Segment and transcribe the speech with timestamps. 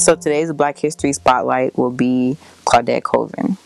[0.00, 3.58] So today's Black History Spotlight will be Claudette Colvin.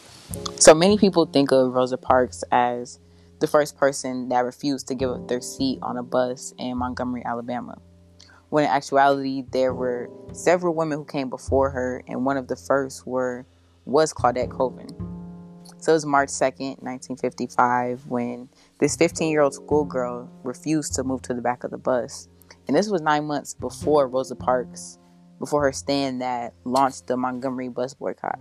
[0.59, 2.99] So many people think of Rosa Parks as
[3.39, 7.23] the first person that refused to give up their seat on a bus in Montgomery,
[7.25, 7.79] Alabama.
[8.49, 12.57] When in actuality, there were several women who came before her, and one of the
[12.57, 13.47] first were
[13.85, 14.89] was Claudette Colvin.
[15.79, 18.49] So it was March 2nd, 1955, when
[18.81, 22.29] this 15 year old schoolgirl refused to move to the back of the bus.
[22.67, 24.99] And this was nine months before Rosa Parks
[25.45, 28.39] before her stand that launched the Montgomery bus boycott.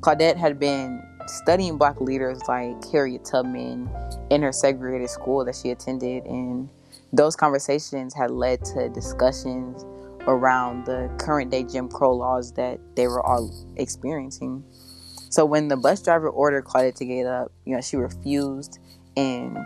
[0.00, 3.90] Claudette had been studying black leaders like Harriet Tubman
[4.30, 6.70] in her segregated school that she attended, and
[7.12, 9.84] those conversations had led to discussions
[10.22, 14.64] around the current day Jim Crow laws that they were all experiencing.
[15.28, 18.78] So when the bus driver ordered Claudette to get up, you know, she refused
[19.14, 19.58] and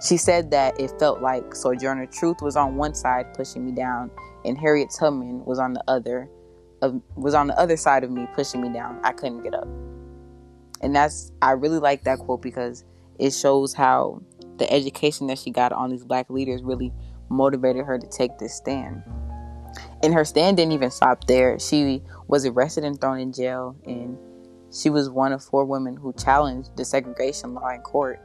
[0.00, 4.12] she said that it felt like Sojourner Truth was on one side pushing me down
[4.44, 6.28] and Harriet Tubman was on the other
[6.82, 9.00] of, was on the other side of me pushing me down.
[9.02, 9.68] I couldn't get up.
[10.80, 12.84] And that's I really like that quote because
[13.18, 14.22] it shows how
[14.58, 16.92] the education that she got on these black leaders really
[17.28, 19.02] motivated her to take this stand.
[20.02, 21.58] And her stand didn't even stop there.
[21.58, 24.16] She was arrested and thrown in jail and
[24.72, 28.20] she was one of four women who challenged the segregation law in court.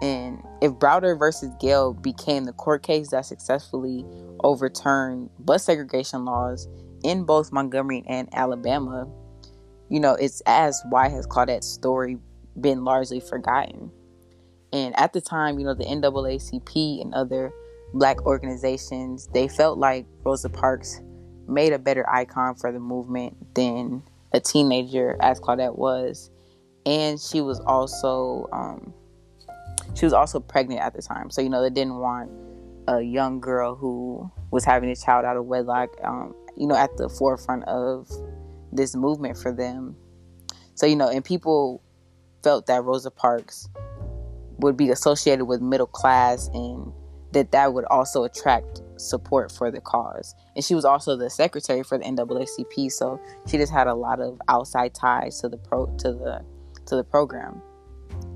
[0.00, 4.04] And if Browder versus Gayle became the court case that successfully
[4.44, 6.68] overturned bus segregation laws
[7.02, 9.08] in both Montgomery and Alabama,
[9.88, 12.18] you know, it's as why has Claudette's story
[12.60, 13.90] been largely forgotten?
[14.72, 17.52] And at the time, you know, the NAACP and other
[17.94, 21.00] black organizations, they felt like Rosa Parks
[21.48, 24.02] made a better icon for the movement than
[24.32, 26.30] a teenager as Claudette was.
[26.84, 28.92] And she was also um,
[29.94, 31.30] she was also pregnant at the time.
[31.30, 32.30] So, you know, they didn't want
[32.86, 36.96] a young girl who was having a child out of wedlock, um, you know, at
[36.96, 38.08] the forefront of
[38.72, 39.96] this movement for them.
[40.74, 41.82] So, you know, and people
[42.42, 43.68] felt that Rosa Parks
[44.58, 46.92] would be associated with middle class and
[47.32, 50.34] that that would also attract support for the cause.
[50.56, 54.20] And she was also the secretary for the NAACP, so she just had a lot
[54.20, 56.44] of outside ties to the pro to the
[56.86, 57.60] to the program.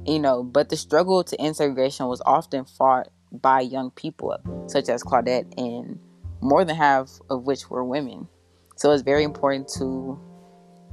[0.05, 4.37] You know, but the struggle to end segregation was often fought by young people
[4.67, 6.01] such as Claudette and
[6.41, 8.27] more than half of which were women.
[8.75, 10.19] So it's very important to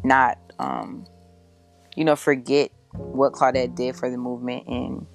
[0.04, 1.08] not um,
[1.96, 5.08] you know, forget what Claudette did for the movement and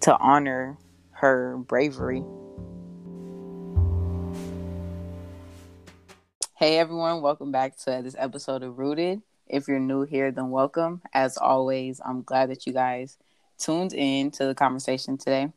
[0.00, 0.78] to honor
[1.10, 2.24] her bravery.
[6.56, 9.20] Hey everyone, welcome back to this episode of Rooted.
[9.46, 11.02] If you're new here, then welcome.
[11.12, 13.18] As always, I'm glad that you guys
[13.64, 15.48] tuned in to the conversation today.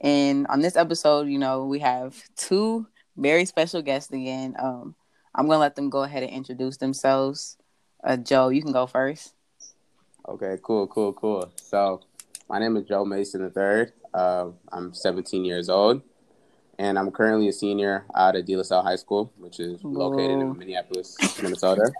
[0.00, 2.86] And on this episode, you know, we have two
[3.16, 4.54] very special guests again.
[4.58, 4.94] Um,
[5.34, 7.56] I'm gonna let them go ahead and introduce themselves.
[8.04, 9.34] Uh, Joe, you can go first.
[10.28, 11.52] Okay, cool, cool, cool.
[11.56, 12.00] So,
[12.48, 13.86] my name is Joe Mason III.
[14.12, 16.02] Uh, I'm 17 years old,
[16.78, 20.08] and I'm currently a senior out of De La Salle High School, which is Whoa.
[20.08, 21.90] located in Minneapolis, Minnesota.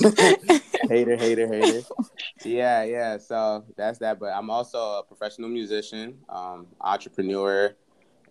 [0.90, 1.86] hater, hater, hater.
[2.44, 3.18] Yeah, yeah.
[3.18, 4.18] So that's that.
[4.18, 7.74] But I'm also a professional musician, um, entrepreneur,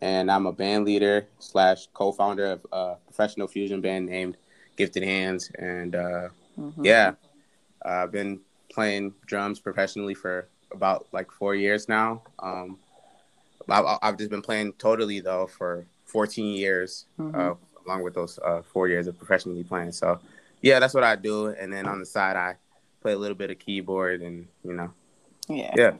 [0.01, 4.37] and I'm a band leader slash co-founder of a professional fusion band named
[4.77, 5.49] Gifted Hands.
[5.57, 6.83] And uh, mm-hmm.
[6.83, 7.13] yeah,
[7.85, 12.23] uh, I've been playing drums professionally for about like four years now.
[12.39, 12.77] Um,
[13.69, 17.39] I've, I've, just been playing totally though for 14 years, mm-hmm.
[17.39, 17.53] uh,
[17.85, 19.91] along with those uh, four years of professionally playing.
[19.91, 20.19] So
[20.61, 21.47] yeah, that's what I do.
[21.47, 22.55] And then on the side, I
[23.01, 24.91] play a little bit of keyboard and you know,
[25.47, 25.91] yeah, yeah.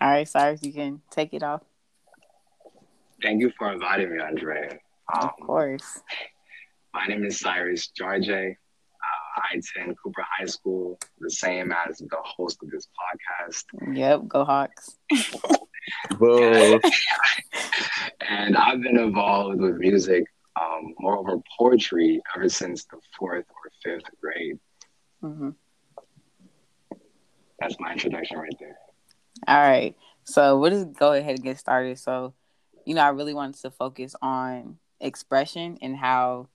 [0.00, 1.62] All right, Cyrus, you can take it off.
[3.20, 4.78] Thank you for inviting me, Andre.
[5.12, 6.00] Um, of course.
[6.94, 8.28] My name is Cyrus George.
[8.28, 13.64] Uh, I attend Cooper High School, the same as the host of this podcast.
[13.92, 14.96] Yep, go Hawks.
[18.28, 20.24] and I've been involved with music,
[20.60, 24.58] um, moreover poetry, ever since the fourth or fifth grade.
[25.22, 25.50] Mm-hmm.
[27.60, 28.78] That's my introduction right there.
[29.46, 29.96] All right.
[30.24, 31.98] So we'll just go ahead and get started.
[31.98, 32.34] So,
[32.84, 36.48] you know, I really wanted to focus on expression and how,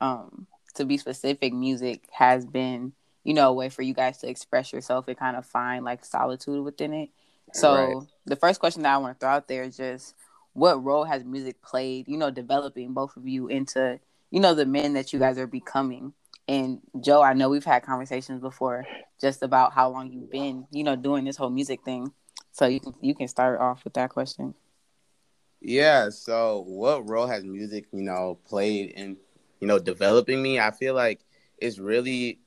[0.00, 2.92] um, to be specific, music has been,
[3.24, 6.04] you know, a way for you guys to express yourself and kind of find like
[6.04, 7.10] solitude within it.
[7.52, 8.06] So right.
[8.26, 10.14] the first question that I want to throw out there is just
[10.56, 14.00] what role has music played, you know, developing both of you into,
[14.30, 16.12] you know, the men that you guys are becoming?
[16.48, 18.86] And Joe, I know we've had conversations before
[19.20, 22.12] just about how long you've been, you know, doing this whole music thing.
[22.52, 24.54] So you can you can start off with that question.
[25.60, 26.08] Yeah.
[26.08, 29.16] So, what role has music, you know, played in
[29.60, 31.20] you know, developing me, I feel like
[31.58, 32.38] it's really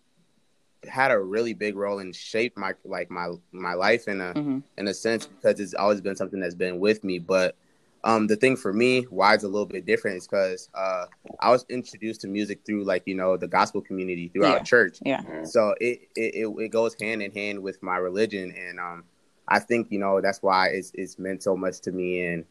[0.87, 4.59] had a really big role in shape my like my my life in a mm-hmm.
[4.77, 7.19] in a sense because it's always been something that's been with me.
[7.19, 7.55] But
[8.03, 11.05] um, the thing for me, why it's a little bit different, is because uh,
[11.39, 14.53] I was introduced to music through like you know the gospel community through yeah.
[14.53, 14.99] our church.
[15.05, 15.43] Yeah.
[15.43, 19.03] So it, it it it goes hand in hand with my religion, and um,
[19.47, 22.45] I think you know that's why it's it's meant so much to me, and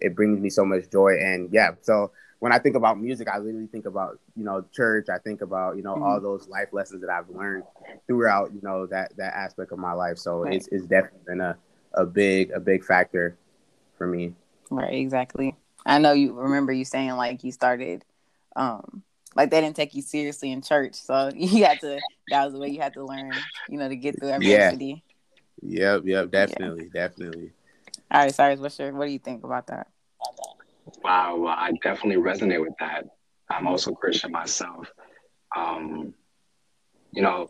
[0.00, 1.18] it brings me so much joy.
[1.20, 5.08] And yeah, so when I think about music, I literally think about you know church.
[5.10, 6.04] I think about you know mm-hmm.
[6.04, 7.64] all those life lessons that I've learned
[8.06, 10.16] throughout you know that that aspect of my life.
[10.16, 10.54] So right.
[10.54, 11.58] it's it's definitely been a
[11.92, 13.36] a big a big factor
[13.98, 14.34] for me.
[14.70, 15.56] Right, exactly.
[15.84, 18.04] I know you remember you saying like you started
[18.56, 19.02] um
[19.34, 20.94] like they didn't take you seriously in church.
[20.94, 23.32] So you had to that was the way you had to learn,
[23.68, 24.86] you know, to get through adversity.
[24.86, 24.96] Yeah.
[25.62, 27.08] Yep, yep, definitely, yeah.
[27.08, 27.50] definitely.
[28.10, 29.88] All right, sorry, what's your what do you think about that?
[31.02, 33.04] Wow, well, I definitely resonate with that.
[33.50, 34.92] I'm also Christian myself.
[35.56, 36.14] Um,
[37.12, 37.48] you know,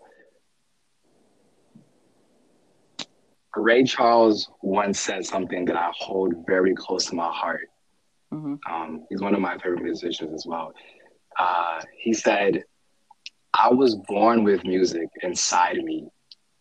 [3.57, 7.69] Ray Charles once said something that I hold very close to my heart.
[8.33, 8.57] Mm-hmm.
[8.73, 10.73] Um, he's one of my favorite musicians as well.
[11.39, 12.65] Uh, he said,
[13.55, 16.09] I was born with music inside me.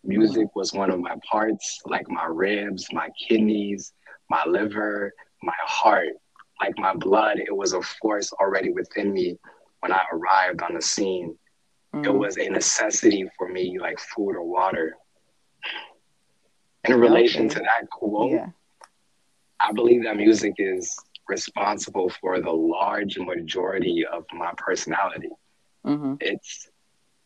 [0.03, 3.93] Music was one of my parts, like my ribs, my kidneys,
[4.29, 6.13] my liver, my heart
[6.61, 9.37] like my blood, it was a force already within me
[9.81, 11.37] when I arrived on the scene.
[11.93, 12.05] Mm.
[12.05, 14.95] It was a necessity for me, like food or water.
[16.89, 17.55] In relation okay.
[17.55, 18.47] to that quote, yeah.
[19.59, 20.95] I believe that music is
[21.27, 25.29] responsible for the large majority of my personality.
[25.85, 26.15] Mm-hmm.
[26.19, 26.69] It's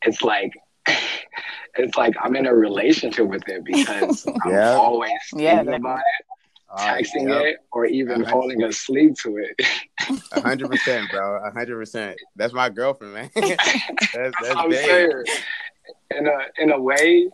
[0.04, 0.54] it's like
[1.76, 4.74] it's like I'm in a relationship with it because yeah.
[4.74, 6.26] I'm always thinking yeah, about it
[6.78, 7.42] texting yep.
[7.46, 9.68] it or even falling asleep to it.
[10.34, 11.44] A hundred percent, bro.
[11.44, 12.18] A hundred percent.
[12.36, 13.32] That's my girlfriend, man.
[13.36, 13.56] that's
[14.14, 15.24] that's, I'm saying.
[16.12, 17.30] In a in a way,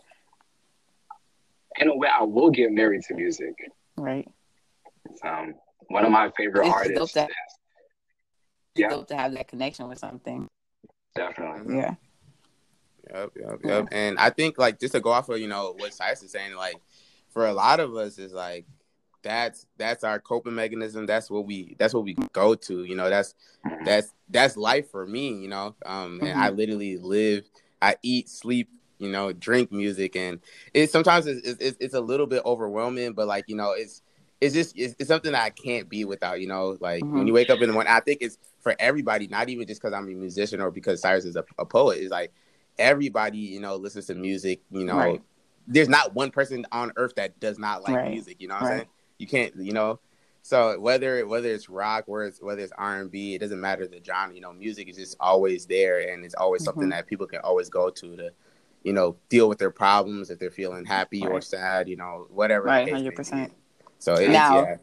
[1.78, 3.54] in a way, I will get married to music.
[3.96, 4.28] Right.
[5.08, 5.54] It's, um,
[5.88, 7.12] one of my favorite it's artists.
[7.14, 7.34] Dope to,
[8.74, 8.88] yeah.
[8.88, 10.48] dope to have that connection with something.
[11.14, 11.76] Definitely.
[11.76, 11.94] Yeah.
[13.12, 13.88] Yep, yep, yep.
[13.90, 13.98] Yeah.
[13.98, 16.56] And I think like just to go off of you know what Cyrus is saying,
[16.56, 16.76] like
[17.28, 18.66] for a lot of us is like
[19.26, 23.10] that's that's our coping mechanism that's what we that's what we go to you know
[23.10, 23.34] that's
[23.84, 26.56] that's that's life for me you know um and i mm-hmm.
[26.56, 27.44] literally live
[27.82, 30.40] i eat sleep you know drink music and
[30.74, 34.02] it sometimes it's, it's, it's a little bit overwhelming but like you know it's
[34.40, 37.18] it's just it's, it's something that i can't be without you know like mm-hmm.
[37.18, 39.80] when you wake up in the morning i think it's for everybody not even just
[39.80, 42.32] because i'm a musician or because cyrus is a, a poet it's like
[42.78, 45.22] everybody you know listens to music you know right.
[45.66, 48.10] there's not one person on earth that does not like right.
[48.10, 48.70] music you know what right.
[48.70, 48.88] i'm saying
[49.18, 49.98] you can't, you know.
[50.42, 53.86] So whether whether it's rock, whether it's whether it's R and B, it doesn't matter
[53.86, 54.34] the genre.
[54.34, 56.66] You know, music is just always there, and it's always mm-hmm.
[56.66, 58.30] something that people can always go to to,
[58.86, 61.32] you know, deal with their problems if they're feeling happy right.
[61.32, 61.88] or sad.
[61.88, 62.66] You know, whatever.
[62.66, 63.52] Right, hundred percent.
[63.98, 64.76] So it now, is, yeah.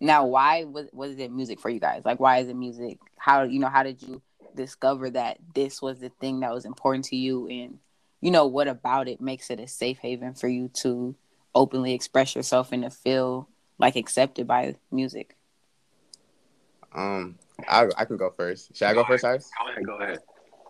[0.00, 2.02] now, why was was it music for you guys?
[2.04, 2.98] Like, why is it music?
[3.16, 3.68] How you know?
[3.68, 4.20] How did you
[4.56, 7.78] discover that this was the thing that was important to you, and
[8.20, 11.14] you know, what about it makes it a safe haven for you to
[11.54, 13.48] openly express yourself and to feel
[13.78, 15.36] like accepted by music?
[16.92, 17.36] Um,
[17.68, 18.76] I I can go first.
[18.76, 19.48] Should I go first, Cyrus?
[19.56, 19.86] Go ahead.
[19.86, 20.18] Go ahead.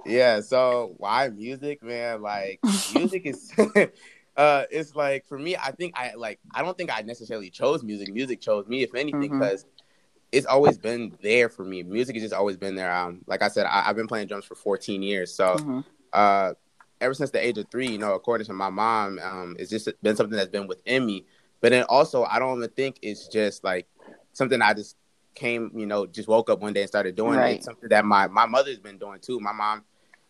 [0.06, 0.40] Yeah.
[0.40, 2.22] So why music, man?
[2.22, 2.60] Like
[2.94, 3.52] music is.
[4.36, 6.38] uh, it's like for me, I think I like.
[6.54, 8.12] I don't think I necessarily chose music.
[8.12, 10.28] Music chose me, if anything, because mm-hmm.
[10.32, 11.82] it's always been there for me.
[11.82, 12.92] Music has just always been there.
[12.94, 15.34] Um, like I said, I, have been playing drums for 14 years.
[15.34, 15.80] So, mm-hmm.
[16.12, 16.52] uh,
[17.00, 19.88] ever since the age of three, you know, according to my mom, um, it's just
[20.02, 21.24] been something that's been within me.
[21.60, 23.86] But then also, I don't even think it's just like
[24.32, 24.96] something I just
[25.34, 27.38] came, you know, just woke up one day and started doing.
[27.38, 27.56] Right.
[27.56, 29.40] It's something that my my mother's been doing too.
[29.40, 29.82] My mom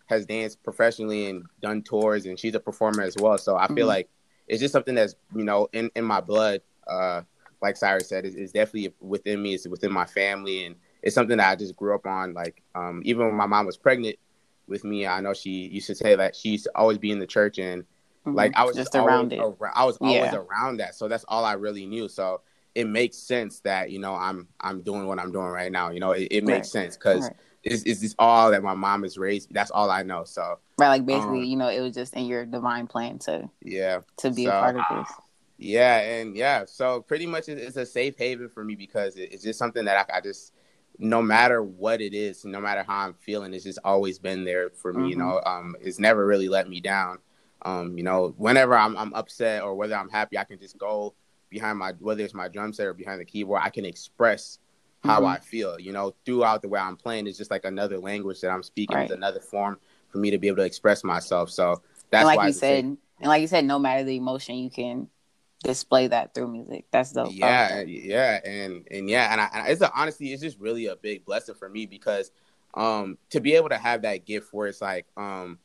[0.06, 3.38] has danced professionally and done tours, and she's a performer as well.
[3.38, 3.74] So I mm-hmm.
[3.74, 4.08] feel like
[4.48, 6.62] it's just something that's you know in in my blood.
[6.86, 7.22] Uh,
[7.62, 9.54] like Cyrus said, it's, it's definitely within me.
[9.54, 12.34] It's within my family, and it's something that I just grew up on.
[12.34, 14.16] Like um, even when my mom was pregnant
[14.68, 17.18] with me, I know she used to say that she used to always be in
[17.18, 17.84] the church and
[18.26, 18.36] Mm-hmm.
[18.36, 19.38] Like I was just, just around it.
[19.38, 20.36] Around, I was always yeah.
[20.36, 22.08] around that, so that's all I really knew.
[22.08, 22.40] So
[22.74, 25.90] it makes sense that you know I'm I'm doing what I'm doing right now.
[25.90, 26.82] You know, it, it makes right.
[26.82, 27.36] sense because right.
[27.66, 29.52] It's, it's just all that my mom has raised.
[29.52, 30.24] That's all I know.
[30.24, 33.48] So right, like basically, um, you know, it was just in your divine plan to
[33.60, 35.12] yeah to be so, a part of this.
[35.58, 39.58] Yeah, and yeah, so pretty much it's a safe haven for me because it's just
[39.58, 40.52] something that I, I just
[40.98, 44.70] no matter what it is, no matter how I'm feeling, it's just always been there
[44.70, 45.00] for me.
[45.00, 45.08] Mm-hmm.
[45.10, 47.18] You know, um, it's never really let me down.
[47.62, 51.14] Um, you know, whenever I'm, I'm upset or whether I'm happy, I can just go
[51.50, 53.60] behind my whether it's my drum set or behind the keyboard.
[53.62, 54.58] I can express
[55.06, 55.26] how mm-hmm.
[55.26, 55.78] I feel.
[55.80, 58.96] You know, throughout the way I'm playing is just like another language that I'm speaking.
[58.96, 59.04] Right.
[59.04, 61.50] It's another form for me to be able to express myself.
[61.50, 64.56] So that's and like why you said, and like you said, no matter the emotion,
[64.56, 65.08] you can
[65.62, 66.86] display that through music.
[66.90, 70.58] That's the yeah, yeah, and and yeah, and, I, and it's a, honestly, it's just
[70.58, 72.30] really a big blessing for me because
[72.74, 75.58] um to be able to have that gift where it's like um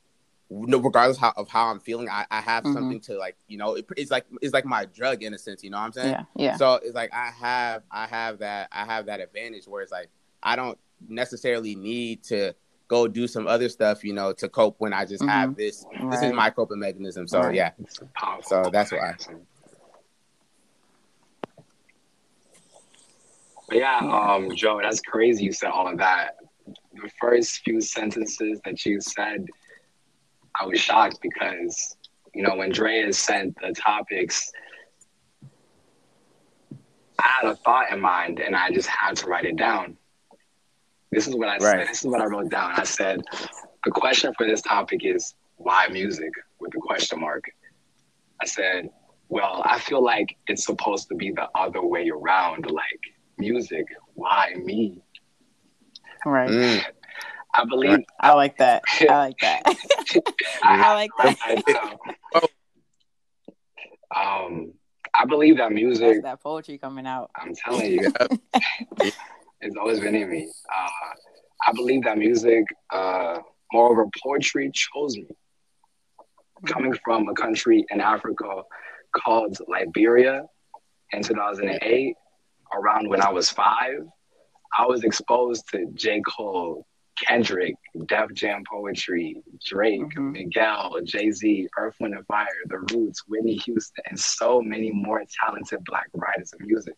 [0.51, 2.73] regardless how, of how I'm feeling, I, I have mm-hmm.
[2.73, 5.63] something to like, you know, it, it's like it's like my drug in a sense,
[5.63, 6.09] you know what I'm saying?
[6.09, 6.57] Yeah, yeah.
[6.57, 10.09] So it's like I have I have that I have that advantage where it's like
[10.43, 10.77] I don't
[11.07, 12.53] necessarily need to
[12.89, 15.29] go do some other stuff, you know, to cope when I just mm-hmm.
[15.29, 15.85] have this.
[15.99, 16.11] Right.
[16.11, 17.27] This is my coping mechanism.
[17.27, 17.55] So right.
[17.55, 17.71] yeah,
[18.43, 19.15] so that's why.
[23.69, 25.45] But yeah, um, Joe, that's crazy.
[25.45, 26.35] You said all of that.
[26.93, 29.47] The first few sentences that you said
[30.59, 31.95] I was shocked because,
[32.33, 34.51] you know, when Drea sent the topics,
[37.19, 39.97] I had a thought in mind and I just had to write it down.
[41.11, 41.61] This is what I right.
[41.61, 41.87] said.
[41.89, 42.71] This is what I wrote down.
[42.75, 43.21] I said,
[43.83, 47.43] the question for this topic is why music with a question mark.
[48.41, 48.89] I said,
[49.29, 52.69] well, I feel like it's supposed to be the other way around.
[52.69, 53.01] Like
[53.37, 55.01] music, why me?
[56.25, 56.49] Right.
[56.49, 56.83] Mm.
[57.53, 57.99] I believe.
[58.19, 58.83] I like that.
[59.01, 59.63] I like that.
[60.63, 61.97] I like that.
[64.15, 64.73] um,
[65.13, 66.07] I believe that music.
[66.07, 67.31] That's that poetry coming out.
[67.35, 68.11] I'm telling you,
[69.61, 70.49] it's always been in me.
[70.73, 70.89] Uh,
[71.67, 73.37] I believe that music, uh,
[73.73, 75.27] moreover, poetry chose me.
[76.67, 78.61] Coming from a country in Africa
[79.15, 80.43] called Liberia
[81.11, 82.15] in 2008,
[82.73, 83.99] around when I was five,
[84.77, 86.21] I was exposed to J.
[86.21, 86.87] Cole,
[87.25, 87.75] Kendrick,
[88.07, 90.31] Def Jam Poetry, Drake, mm-hmm.
[90.31, 95.23] Miguel, Jay Z, Earth, Wind, and Fire, The Roots, Whitney Houston, and so many more
[95.43, 96.95] talented Black writers of music.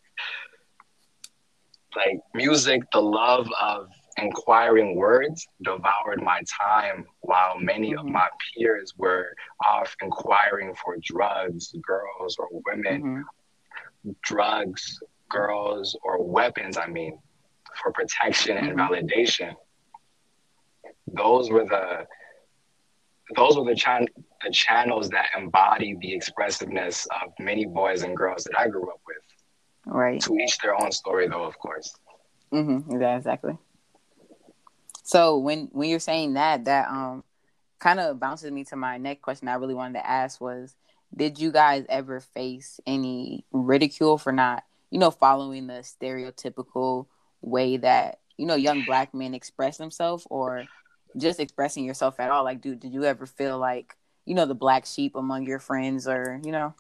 [1.96, 3.88] Like music, the love of
[4.18, 8.08] inquiring words devoured my time while many mm-hmm.
[8.08, 9.36] of my peers were
[9.68, 13.04] off inquiring for drugs, girls, or women,
[14.06, 14.12] mm-hmm.
[14.24, 15.00] drugs,
[15.30, 17.20] girls, or weapons, I mean,
[17.82, 18.94] for protection and mm-hmm.
[18.94, 19.56] validation
[21.08, 22.06] those were the
[23.36, 24.08] those were the, chan-
[24.44, 29.00] the channels that embody the expressiveness of many boys and girls that I grew up
[29.08, 29.18] with.
[29.86, 30.22] Right.
[30.22, 31.96] To each their own story, though, of course.
[32.52, 33.02] Mm-hmm.
[33.02, 33.58] Yeah, exactly.
[35.04, 37.24] So when when you're saying that, that um
[37.80, 39.48] kind of bounces me to my next question.
[39.48, 40.76] I really wanted to ask was,
[41.16, 47.08] did you guys ever face any ridicule for not, you know, following the stereotypical
[47.42, 50.66] way that you know young black men express themselves, or
[51.18, 54.56] just expressing yourself at all like dude did you ever feel like you know the
[54.56, 56.74] black sheep among your friends or you know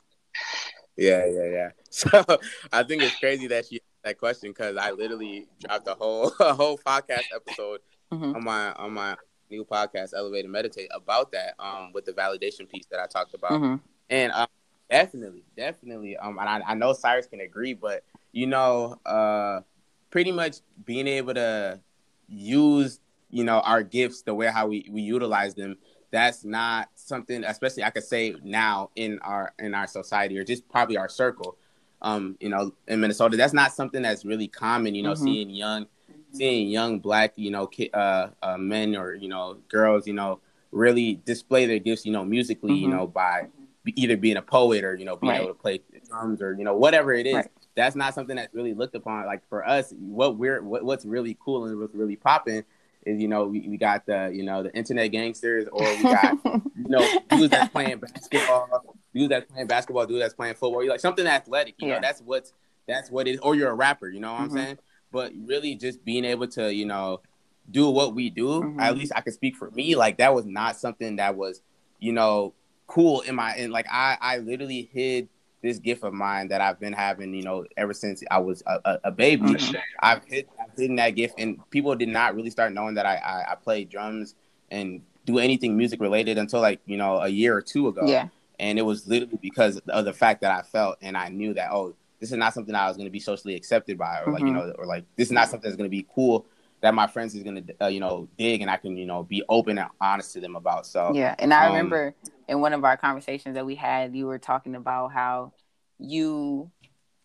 [0.98, 2.24] yeah yeah yeah so
[2.72, 6.54] i think it's crazy that you that question because i literally dropped a whole a
[6.54, 7.80] whole podcast episode
[8.12, 8.36] mm-hmm.
[8.36, 9.16] on my on my
[9.50, 13.34] new podcast elevate and meditate about that um with the validation piece that i talked
[13.34, 13.76] about mm-hmm.
[14.10, 14.48] and um,
[14.90, 19.62] definitely definitely um and I, I know cyrus can agree but you know uh
[20.10, 21.80] pretty much being able to
[22.28, 23.00] use
[23.34, 25.78] you know our gifts the way how we, we utilize them
[26.12, 30.68] that's not something especially i could say now in our in our society or just
[30.70, 31.58] probably our circle
[32.02, 35.24] um you know in minnesota that's not something that's really common you know mm-hmm.
[35.24, 35.88] seeing young
[36.32, 40.40] seeing young black you know uh, uh, men or you know girls you know
[40.72, 42.84] really display their gifts you know musically mm-hmm.
[42.84, 43.48] you know by
[43.96, 45.42] either being a poet or you know being right.
[45.42, 47.52] able to play drums or you know whatever it is right.
[47.76, 51.38] that's not something that's really looked upon like for us what we're what, what's really
[51.44, 52.64] cool and what's really popping
[53.06, 56.38] is you know we, we got the you know the internet gangsters or we got
[56.46, 60.84] you know dudes that's playing basketball, dudes that's playing basketball, dudes that's playing football.
[60.84, 61.96] You like something athletic, you yeah.
[61.96, 62.02] know.
[62.02, 62.54] That's what's
[62.88, 63.40] that's what it is.
[63.40, 64.58] Or you're a rapper, you know what mm-hmm.
[64.58, 64.78] I'm saying?
[65.12, 67.22] But really, just being able to you know
[67.70, 68.62] do what we do.
[68.62, 68.80] Mm-hmm.
[68.80, 69.96] At least I can speak for me.
[69.96, 71.62] Like that was not something that was
[72.00, 72.54] you know
[72.88, 75.30] cool in my and like I I literally hid
[75.64, 78.80] this gift of mine that I've been having, you know, ever since I was a,
[78.84, 79.44] a, a baby.
[79.44, 79.76] Mm-hmm.
[80.02, 80.50] I've, hit,
[80.80, 83.84] I've that gift, and people did not really start knowing that I, I, I play
[83.86, 84.36] drums
[84.72, 88.06] and do anything music related until like you know a year or two ago.
[88.06, 88.28] Yeah.
[88.60, 91.72] And it was literally because of the fact that I felt and I knew that
[91.72, 94.32] oh, this is not something I was going to be socially accepted by, or mm-hmm.
[94.32, 94.68] like you mm-hmm.
[94.68, 96.46] know, or like this is not something that's going to be cool
[96.84, 99.24] that my friends is going to uh, you know dig and I can you know
[99.24, 100.86] be open and honest to them about.
[100.86, 102.14] So yeah, and I um, remember
[102.48, 105.54] in one of our conversations that we had, you were talking about how
[105.98, 106.70] you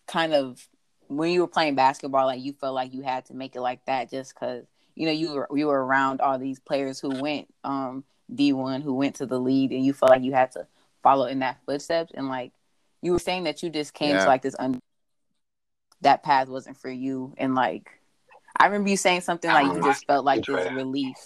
[0.07, 0.67] kind of
[1.09, 3.85] when you were playing basketball, like you felt like you had to make it like
[3.87, 7.49] that just because you know you were you were around all these players who went
[7.65, 10.67] um D one who went to the league, and you felt like you had to
[11.03, 12.13] follow in that footsteps.
[12.15, 12.53] And like
[13.03, 14.23] you were saying that you just came yeah.
[14.23, 14.81] to like this un-
[16.03, 17.91] that path wasn't for you, and like
[18.57, 21.17] I remember you saying something like you just felt like this relief.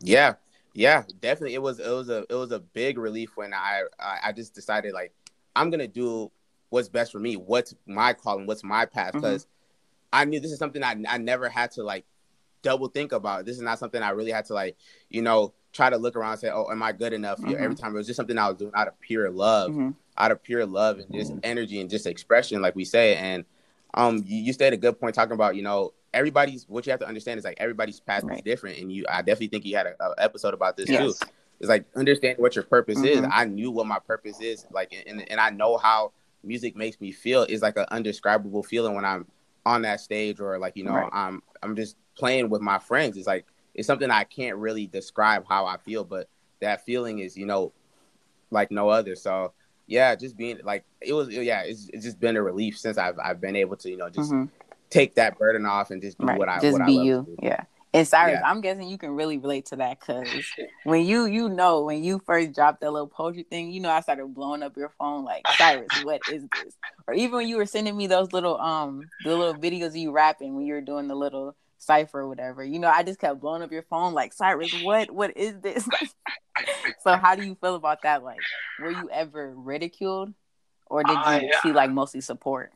[0.00, 0.34] Yeah,
[0.74, 1.54] yeah, definitely.
[1.54, 4.54] It was it was a it was a big relief when I I, I just
[4.54, 5.12] decided like
[5.56, 6.30] I'm gonna do
[6.70, 7.34] what's best for me.
[7.34, 8.46] What's my calling?
[8.46, 9.12] What's my path?
[9.12, 9.50] Because mm-hmm.
[10.12, 12.04] I knew this is something I I never had to like
[12.62, 13.44] double think about.
[13.44, 14.76] This is not something I really had to like
[15.08, 17.38] you know try to look around and say, oh, am I good enough?
[17.38, 17.62] Mm-hmm.
[17.62, 19.90] Every time it was just something I was doing out of pure love, mm-hmm.
[20.18, 23.14] out of pure love and just energy and just expression, like we say.
[23.16, 23.44] And
[23.94, 27.00] um, you, you stated a good point talking about you know everybody's what you have
[27.00, 28.38] to understand is like everybody's path right.
[28.38, 31.00] is different, and you I definitely think you had an episode about this yes.
[31.00, 31.26] too.
[31.60, 33.24] It's like understanding what your purpose mm-hmm.
[33.24, 33.30] is.
[33.30, 37.12] I knew what my purpose is, like, and and I know how music makes me
[37.12, 37.42] feel.
[37.44, 39.26] Is like an undescribable feeling when I'm
[39.66, 41.10] on that stage or like you know right.
[41.12, 43.16] I'm I'm just playing with my friends.
[43.16, 46.28] It's like it's something I can't really describe how I feel, but
[46.60, 47.72] that feeling is you know
[48.50, 49.14] like no other.
[49.14, 49.52] So
[49.86, 53.18] yeah, just being like it was yeah, it's, it's just been a relief since I've
[53.18, 54.46] I've been able to you know just mm-hmm.
[54.88, 56.38] take that burden off and just do right.
[56.38, 57.36] what I just what be you.
[57.42, 57.64] Yeah.
[57.92, 58.48] And Cyrus, yeah.
[58.48, 60.28] I'm guessing you can really relate to that because
[60.84, 64.00] when you you know when you first dropped that little poetry thing, you know I
[64.00, 66.76] started blowing up your phone like Cyrus, what is this?
[67.08, 70.12] Or even when you were sending me those little um the little videos of you
[70.12, 73.40] rapping when you were doing the little cipher or whatever, you know I just kept
[73.40, 75.88] blowing up your phone like Cyrus, what what is this?
[77.00, 78.22] so how do you feel about that?
[78.22, 78.38] Like,
[78.80, 80.32] were you ever ridiculed,
[80.86, 81.60] or did you uh, yeah.
[81.60, 82.70] see like mostly support?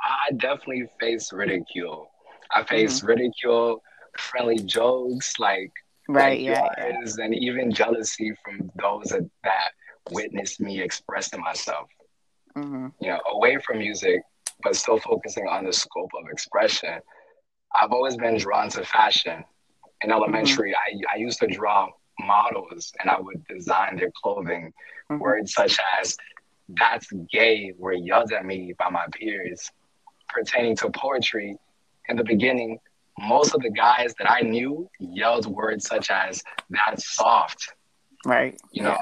[0.00, 2.10] I definitely faced ridicule.
[2.50, 3.08] I faced mm-hmm.
[3.08, 3.82] ridicule
[4.18, 5.72] friendly jokes, like
[6.08, 9.70] right, yeah, and even jealousy from those that, that
[10.10, 11.88] witnessed me expressing myself.
[12.56, 12.88] Mm-hmm.
[13.00, 14.22] You know, away from music,
[14.62, 17.00] but still focusing on the scope of expression.
[17.80, 19.44] I've always been drawn to fashion.
[20.02, 20.98] In elementary, mm-hmm.
[21.12, 21.88] I, I used to draw
[22.20, 24.72] models and I would design their clothing.
[25.10, 25.20] Mm-hmm.
[25.20, 26.16] Words such as
[26.68, 29.70] "that's gay" were yelled at me by my peers.
[30.28, 31.56] Pertaining to poetry,
[32.08, 32.78] in the beginning,
[33.18, 37.74] most of the guys that I knew yelled words such as "that's soft,"
[38.24, 38.58] right?
[38.70, 38.98] You know,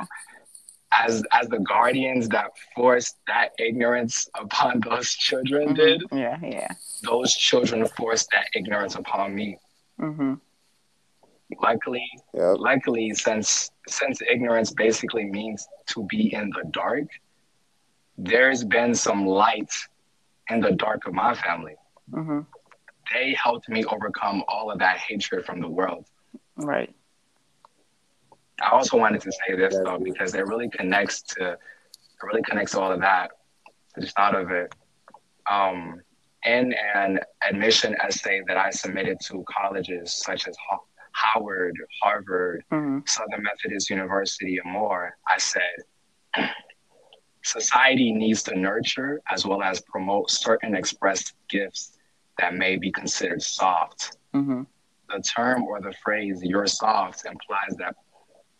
[0.92, 5.74] as as the guardians that forced that ignorance upon those children mm-hmm.
[5.74, 6.02] did.
[6.12, 6.68] Yeah, yeah.
[7.02, 9.58] Those children forced that ignorance upon me.
[10.00, 10.34] Mm-hmm.
[11.62, 12.56] Luckily, yep.
[12.58, 17.04] luckily, since since ignorance basically means to be in the dark,
[18.18, 19.72] there's been some light
[20.50, 21.76] in the dark of my family.
[22.12, 22.40] Mm-hmm
[23.12, 26.06] they helped me overcome all of that hatred from the world.
[26.56, 26.94] Right.
[28.60, 32.72] I also wanted to say this though because it really connects to it really connects
[32.72, 33.30] to all of that.
[33.96, 34.74] I just thought of it.
[35.50, 36.00] Um,
[36.44, 40.56] in an admission essay that I submitted to colleges such as
[41.12, 43.00] Howard, Harvard, mm-hmm.
[43.06, 45.62] Southern Methodist University, and more, I said,
[47.42, 51.95] society needs to nurture as well as promote certain expressed gifts
[52.38, 54.16] that may be considered soft.
[54.34, 54.62] Mm-hmm.
[55.08, 57.94] The term or the phrase "you're soft" implies that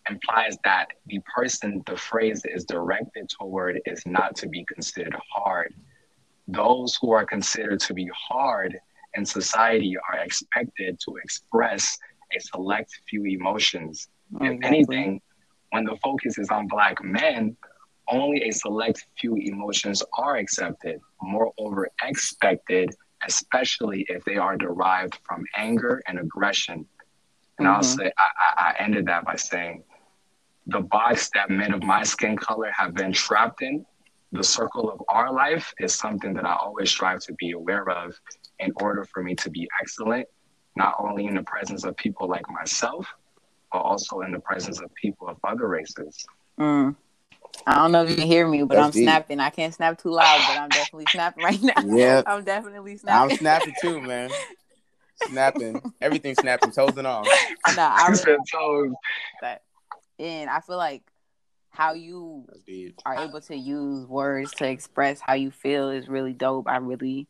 [0.09, 5.75] implies that the person the phrase is directed toward is not to be considered hard.
[6.49, 8.79] Those who are considered to be hard
[9.15, 11.99] in society are expected to express
[12.37, 14.09] a select few emotions.
[14.41, 15.21] If anything,
[15.71, 17.57] when the focus is on Black men,
[18.09, 22.95] only a select few emotions are accepted, moreover, expected
[23.27, 26.87] especially if they are derived from anger and aggression.
[27.59, 27.77] And mm-hmm.
[27.77, 29.85] I'll say, I, I ended that by saying,
[30.67, 33.87] the box that men of my skin color have been trapped in,
[34.33, 38.19] the circle of our life is something that I always strive to be aware of
[38.59, 40.27] in order for me to be excellent,
[40.77, 43.07] not only in the presence of people like myself,
[43.73, 46.27] but also in the presence of people of other races.
[46.59, 46.97] Mm.
[47.67, 49.05] I don't know if you can hear me, but That's I'm deep.
[49.05, 49.41] snapping.
[49.41, 51.97] I can't snap too loud, but I'm definitely snapping right now.
[51.97, 53.33] Yeah, I'm definitely snapping.
[53.33, 54.31] I'm snapping too, man.
[55.29, 57.25] snapping, everything snapping, toes and all.
[57.77, 58.93] No, I really toes.
[59.41, 59.63] That,
[60.19, 61.03] and I feel like
[61.71, 62.47] how you
[63.05, 66.69] are able to use words to express how you feel is really dope.
[66.69, 67.27] I really,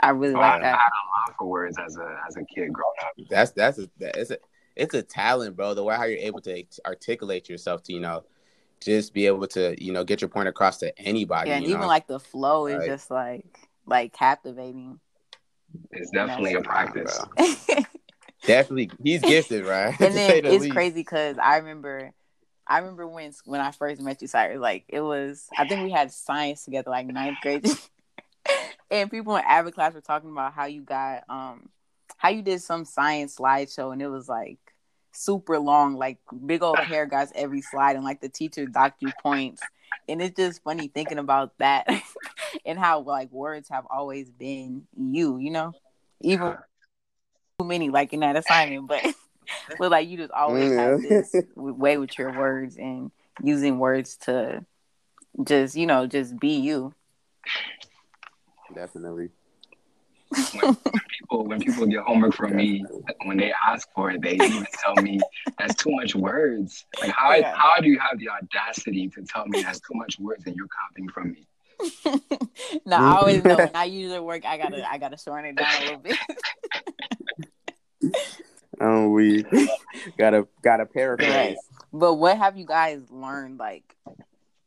[0.00, 0.74] I really oh, like I, that.
[0.74, 3.12] I had a love for words as a as a kid growing up.
[3.28, 4.38] That's that's a it's a
[4.74, 5.74] it's a talent, bro.
[5.74, 8.24] The way how you're able to articulate yourself to you know
[8.80, 11.50] just be able to you know get your point across to anybody.
[11.50, 11.86] Yeah, and even know?
[11.86, 15.00] like the flow is like, just like like captivating.
[15.90, 17.20] It's definitely a practice.
[18.46, 19.94] definitely, he's gifted, right?
[20.00, 20.74] and then the it's least.
[20.74, 22.12] crazy because I remember,
[22.66, 24.60] I remember when when I first met you, Cyrus.
[24.60, 27.66] Like it was, I think we had science together, like ninth grade,
[28.90, 31.68] and people in Avid class were talking about how you got um
[32.16, 34.58] how you did some science slideshow, and it was like
[35.18, 39.62] super long, like big old paragraphs every slide, and like the teacher docked you points.
[40.08, 41.86] And it's just funny thinking about that
[42.64, 45.74] and how like words have always been you, you know?
[46.20, 46.56] even
[47.58, 49.04] too many like in that assignment, but
[49.78, 53.10] but like you just always mm, have this way with your words and
[53.42, 54.64] using words to
[55.44, 56.94] just you know just be you.
[58.74, 59.30] Definitely.
[61.48, 62.84] when, people get homework from me,
[63.24, 65.18] when they ask for it, they even tell me
[65.58, 66.84] that's too much words.
[67.00, 67.54] Like how yeah.
[67.56, 70.68] how do you have the audacity to tell me that's too much words and you're
[70.68, 71.46] copying from me?
[72.86, 75.74] no, I always know when I usually work, I gotta I gotta shorten it down
[75.74, 76.18] a little bit.
[78.80, 79.44] oh, we
[80.18, 81.30] gotta gotta paraphrase.
[81.30, 81.56] Right.
[81.92, 83.96] But what have you guys learned like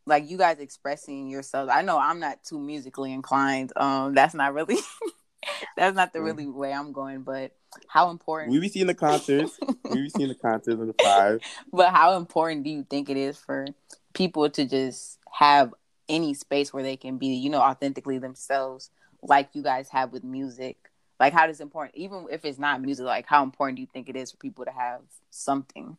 [0.07, 1.69] like you guys expressing yourselves?
[1.71, 3.71] I know I'm not too musically inclined.
[3.75, 4.77] Um that's not really
[5.77, 7.51] that's not the really way I'm going, but
[7.87, 9.59] how important we be seeing the concerts.
[9.89, 11.41] we be seeing the concerts of the five.
[11.71, 13.67] But how important do you think it is for
[14.13, 15.73] people to just have
[16.09, 18.89] any space where they can be, you know, authentically themselves,
[19.21, 20.77] like you guys have with music?
[21.19, 24.09] Like, how does important, even if it's not music, like how important do you think
[24.09, 25.97] it is for people to have something?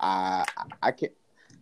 [0.00, 0.44] Uh,
[0.82, 1.10] I can.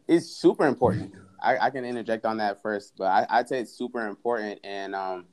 [0.07, 1.12] It's super important.
[1.42, 4.94] I, I can interject on that first, but I, I'd say it's super important, and
[4.94, 5.27] um,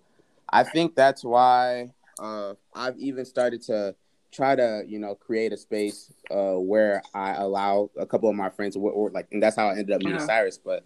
[0.49, 3.95] I think that's why uh, I've even started to
[4.31, 8.49] try to you know create a space uh, where I allow a couple of my
[8.49, 10.27] friends or, or like, and that's how I ended up meeting uh-huh.
[10.27, 10.57] Cyrus.
[10.57, 10.85] But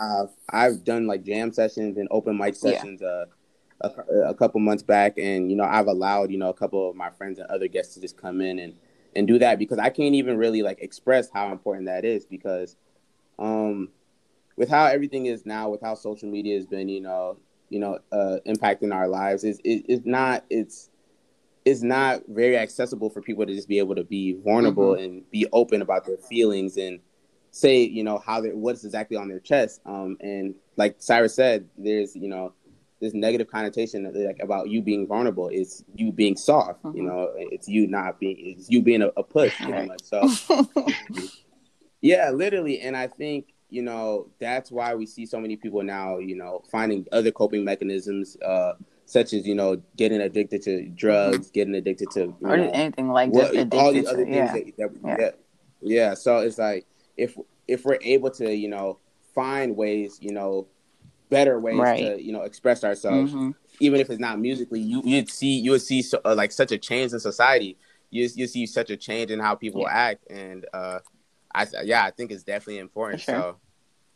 [0.00, 3.24] uh, I've done like jam sessions and open mic sessions yeah.
[3.82, 6.88] uh, a, a, couple months back, and you know I've allowed you know a couple
[6.88, 8.74] of my friends and other guests to just come in and
[9.14, 12.76] and do that because I can't even really like express how important that is because
[13.38, 13.90] um
[14.56, 17.36] with how everything is now with how social media has been you know
[17.72, 20.90] you know uh, impacting our lives is it, it's not it's
[21.64, 25.04] it's not very accessible for people to just be able to be vulnerable mm-hmm.
[25.04, 27.00] and be open about their feelings and
[27.50, 31.66] say you know how they what's exactly on their chest um and like cyrus said
[31.78, 32.52] there's you know
[33.00, 36.96] this negative connotation like about you being vulnerable it's you being soft mm-hmm.
[36.96, 40.22] you know it's you not being it's you being a, a push much so
[42.00, 46.18] yeah literally and i think you know, that's why we see so many people now,
[46.18, 48.74] you know, finding other coping mechanisms, uh,
[49.06, 53.30] such as, you know, getting addicted to drugs, getting addicted to or know, anything like
[53.30, 54.52] what, all these other things yeah.
[54.52, 55.16] that, that yeah.
[55.16, 55.40] Get.
[55.80, 56.14] yeah.
[56.14, 58.98] So it's like if if we're able to, you know,
[59.34, 60.66] find ways, you know,
[61.30, 62.16] better ways right.
[62.16, 63.52] to, you know, express ourselves, mm-hmm.
[63.80, 66.72] even if it's not musically, you you'd see you would see so, uh, like such
[66.72, 67.78] a change in society.
[68.10, 70.10] You you see such a change in how people yeah.
[70.10, 70.98] act, and uh,
[71.54, 73.22] I yeah, I think it's definitely important.
[73.22, 73.34] Sure.
[73.34, 73.56] So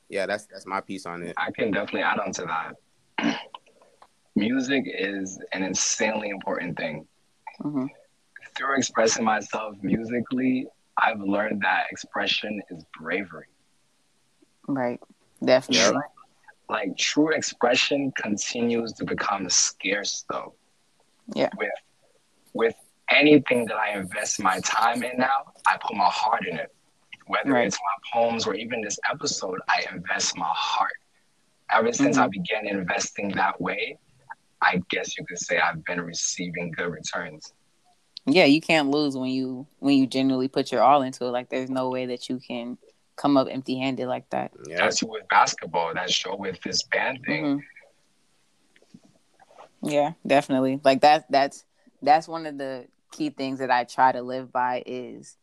[0.09, 1.35] yeah, that's that's my piece on it.
[1.37, 2.46] I can definitely add on to
[3.18, 3.38] that.
[4.37, 7.07] Music is an insanely important thing.
[7.62, 7.87] Mm-hmm.
[8.55, 10.66] Through expressing myself musically,
[10.99, 13.46] I've learned that expression is bravery.
[14.66, 15.01] Right.
[15.44, 15.94] Definitely.
[15.94, 16.05] Like,
[16.68, 20.55] like true expression continues to become scarce though.
[21.35, 21.51] Yeah.
[21.57, 21.70] With
[22.53, 22.75] with
[23.11, 26.75] anything that I invest my time in now, I put my heart in it.
[27.26, 27.66] Whether right.
[27.66, 30.92] it's my poems or even this episode, I invest my heart.
[31.72, 32.24] Ever since mm-hmm.
[32.24, 33.98] I began investing that way,
[34.62, 37.52] I guess you could say I've been receiving good returns.
[38.26, 41.30] Yeah, you can't lose when you when you genuinely put your all into it.
[41.30, 42.78] Like there's no way that you can
[43.16, 44.52] come up empty handed like that.
[44.66, 44.78] Yeah.
[44.78, 45.94] That's with basketball.
[45.94, 47.44] that show with this band thing.
[47.44, 47.58] Mm-hmm.
[49.88, 50.80] Yeah, definitely.
[50.84, 51.64] Like that that's
[52.02, 55.36] that's one of the key things that I try to live by is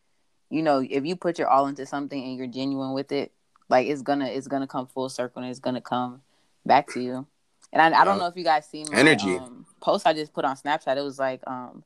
[0.50, 3.32] you know, if you put your all into something and you're genuine with it,
[3.68, 6.22] like it's gonna it's gonna come full circle and it's gonna come
[6.64, 7.26] back to you.
[7.72, 10.32] And I, I don't know if you guys see my energy um, post I just
[10.32, 10.96] put on Snapchat.
[10.96, 11.82] It was like um,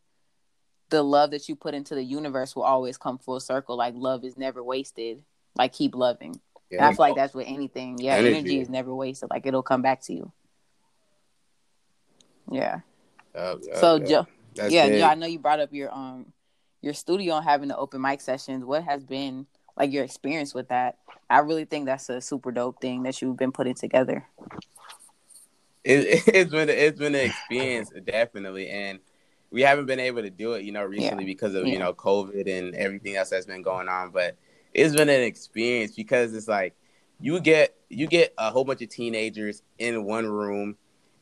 [0.90, 3.76] the love that you put into the universe will always come full circle.
[3.76, 5.22] Like love is never wasted.
[5.56, 6.40] Like keep loving.
[6.70, 6.78] Yeah.
[6.78, 7.98] And I feel like that's with anything.
[7.98, 8.36] Yeah, energy.
[8.36, 9.30] energy is never wasted.
[9.30, 10.32] Like it'll come back to you.
[12.50, 12.80] Yeah.
[13.34, 16.32] Uh, uh, so Joe, yeah, Joe, I know you brought up your um
[16.80, 20.68] your studio and having the open mic sessions, what has been like your experience with
[20.68, 20.98] that?
[21.30, 24.26] I really think that's a super dope thing that you've been putting together.
[25.84, 28.98] It, has been it's been an experience definitely, and
[29.50, 31.28] we haven't been able to do it, you know, recently yeah.
[31.28, 31.74] because of yeah.
[31.74, 34.10] you know COVID and everything else that's been going on.
[34.10, 34.36] But
[34.74, 36.74] it's been an experience because it's like
[37.20, 40.76] you get you get a whole bunch of teenagers in one room,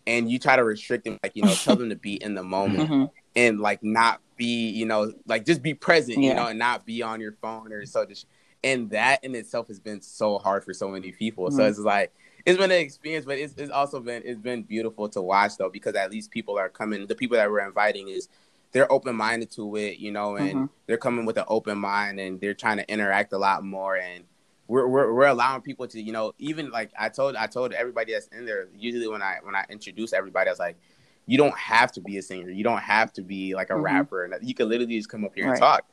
[0.07, 2.43] and you try to restrict them, like you know, tell them to be in the
[2.45, 3.05] moment mm-hmm.
[3.37, 6.31] And like not be, you know, like just be present, yeah.
[6.31, 8.05] you know, and not be on your phone or so.
[8.05, 8.27] Just,
[8.65, 11.47] and that in itself has been so hard for so many people.
[11.47, 11.57] Mm-hmm.
[11.57, 12.13] So it's like
[12.45, 15.69] it's been an experience, but it's, it's also been it's been beautiful to watch though
[15.69, 17.07] because at least people are coming.
[17.07, 18.29] The people that we're inviting is
[18.73, 20.65] they're open minded to it, you know, and mm-hmm.
[20.87, 24.25] they're coming with an open mind and they're trying to interact a lot more and.
[24.69, 28.15] We're, we're, we're allowing people to you know even like I told I told everybody
[28.15, 30.77] that's in there usually when I when I introduce everybody I was like
[31.27, 32.51] you don't have to be a singer.
[32.51, 33.83] You don't have to be like a mm-hmm.
[33.83, 34.39] rapper.
[34.43, 35.85] You can literally just come up here and talk.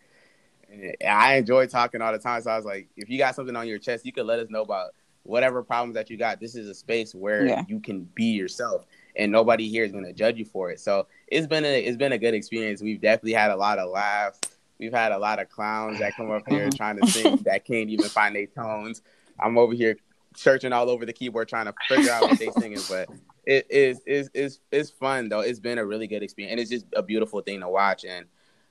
[0.72, 2.42] And I enjoy talking all the time.
[2.42, 4.50] So I was like, if you got something on your chest, you can let us
[4.50, 4.92] know about
[5.24, 6.40] whatever problems that you got.
[6.40, 7.64] This is a space where Yeah.
[7.68, 10.80] you can be yourself, and nobody here is going to judge you for it.
[10.80, 12.82] So it's been a it's been a good experience.
[12.82, 14.40] We've definitely had a lot of laughs.
[14.80, 16.76] We've had a lot of clowns that come up here Mhm.
[16.78, 19.02] trying to sing that can't even find their tones.
[19.40, 19.98] I'm over here
[20.36, 23.08] searching all over the keyboard trying to figure out what they're singing, but
[23.46, 25.42] it is is is it's fun though.
[25.42, 28.06] It's been a really good experience, and it's just a beautiful thing to watch.
[28.06, 28.26] And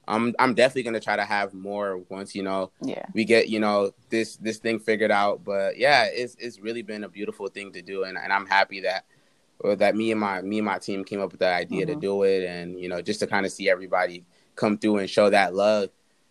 [0.09, 3.05] I'm I'm definitely gonna try to have more once you know Yeah.
[3.15, 5.45] we get you know this this thing figured out.
[5.45, 8.81] But yeah, it's it's really been a beautiful thing to do, and, and I'm happy
[8.81, 9.05] that
[9.77, 12.01] that me and my me and my team came up with the idea to Mhm.
[12.01, 14.25] do it, and you know just to kind of see everybody
[14.57, 15.91] come through and show that love.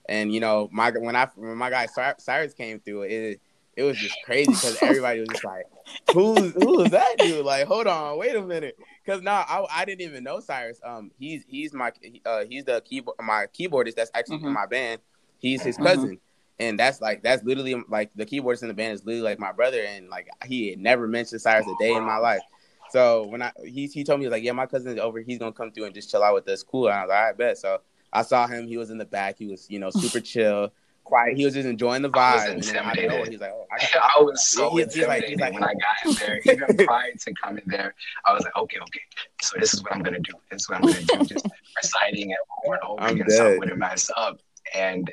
[0.09, 1.85] And you know my when I when my guy
[2.17, 3.39] Cyrus came through, it
[3.75, 5.65] it was just crazy because everybody was just like,
[6.13, 9.85] "Who's who is that dude?" Like, hold on, wait a minute, because now I, I
[9.85, 10.79] didn't even know Cyrus.
[10.83, 11.91] Um, he's he's my
[12.25, 14.53] uh he's the keyboard my keyboardist that's actually in Mhm.
[14.53, 15.01] my band.
[15.39, 15.83] He's his Mhm.
[15.83, 16.19] cousin,
[16.59, 19.51] and that's like that's literally like the keyboardist in the band is literally like my
[19.51, 22.41] brother, and like he had never mentioned Cyrus a day in my life.
[22.89, 25.71] So when I he he told me like, yeah, my cousin's over, he's gonna come
[25.71, 26.61] through and just chill out with us.
[26.61, 26.87] Cool.
[26.87, 27.57] And I was like, right, bet.
[27.57, 27.79] So
[28.11, 28.67] I saw him.
[28.67, 29.37] He was in the back.
[29.37, 30.73] He was you know super chill,
[31.11, 31.35] quiet.
[31.37, 32.51] He was just enjoying the I was vibe.
[32.53, 33.31] And then out intimidated.
[33.31, 35.63] he's like, oh, I I was so Yeah, he's- he's like- intimidated he's like- when
[35.63, 36.13] I got in
[36.45, 36.65] there.
[36.77, 37.93] Even prior to coming there,
[38.25, 39.01] I was like, okay, okay.
[39.41, 40.33] So this is what I'm gonna do.
[40.49, 41.33] This is what I'm gonna do.
[41.35, 41.47] Just
[41.83, 44.39] reciting it over and over I'm again so I wouldn't mess up.
[44.73, 45.11] And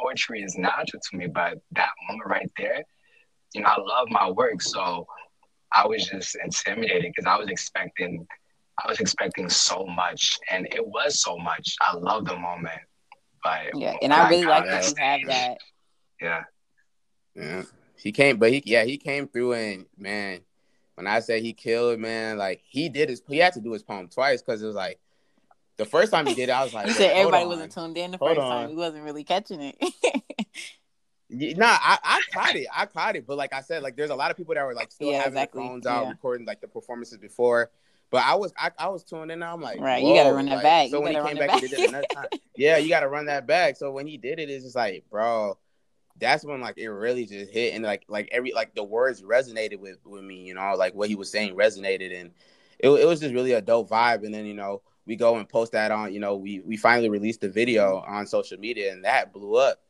[0.00, 2.82] poetry is natural to me, but that moment right there,
[3.54, 5.06] you know, I love my work, so
[5.72, 8.26] I was just intimidated because I was expecting,
[8.84, 11.74] I was expecting so much, and it was so much.
[11.80, 12.80] I love the moment,
[13.44, 13.96] but Yeah.
[14.02, 15.58] And I really like that you have that.
[16.20, 16.44] Yeah.
[17.36, 17.62] Yeah.
[17.96, 20.40] He came, but he yeah, he came through and man,
[20.94, 23.82] when I say he killed, man, like he did his he had to do his
[23.82, 24.98] poem twice because it was like
[25.76, 27.48] the first time he did it, I was like, You said hold everybody on.
[27.50, 28.50] wasn't tuned in the Hold first on.
[28.50, 28.68] time.
[28.70, 29.76] He wasn't really catching it.
[31.30, 32.66] Yeah, Nah, I, I caught it.
[32.72, 33.26] I caught it.
[33.26, 35.18] But like I said, like there's a lot of people that were like still Yeah,
[35.18, 35.62] having exactly.
[35.62, 36.10] their phones out, Yeah.
[36.10, 37.70] recording like the performances before.
[38.14, 39.42] But I was I, I was tuned in.
[39.42, 40.90] I'm like, Right, you gotta run that like, back.
[40.90, 43.08] So You when he came back and did it another time, yeah, you got to
[43.08, 43.74] run that back.
[43.74, 45.58] So when he did it, it's just like, bro,
[46.20, 49.80] that's when like it really just hit and like like every like the words resonated
[49.80, 50.44] with with me.
[50.44, 52.30] You know, like what he was saying resonated, and
[52.78, 54.24] it it was just really a dope vibe.
[54.24, 56.14] And then you know we go and post that on.
[56.14, 58.14] You know, we we finally released the video mm-hmm.
[58.14, 59.80] on social media, and that blew up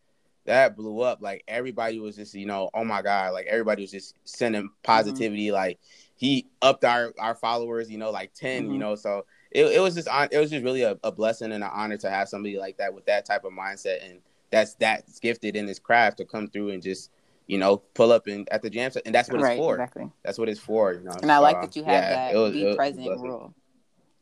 [0.46, 1.20] that blew up.
[1.20, 4.82] Like everybody was just, you know, oh my god, like everybody was just sending mm-hmm.
[4.82, 5.52] positivity.
[5.52, 5.78] Like
[6.24, 8.78] he upped our our followers, you know, like 10 you Mhm.
[8.78, 8.94] know.
[8.94, 10.28] So it, it was just on.
[10.32, 12.94] It was just really a, a blessing and an honor to have somebody like that
[12.94, 16.70] with that type of mindset and that's that's gifted in his craft to come through
[16.70, 17.10] and just
[17.46, 19.02] you know pull up and at the jam set.
[19.04, 19.74] and that's what right, it's for.
[19.74, 20.10] exactly.
[20.24, 20.94] That's what it's for.
[20.94, 21.16] You know.
[21.20, 23.54] And I like that you have yeah, that was- be it was a present rule.